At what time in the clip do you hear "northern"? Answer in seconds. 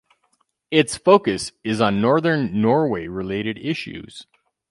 2.01-2.59